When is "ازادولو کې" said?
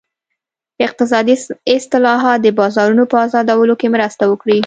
3.27-3.87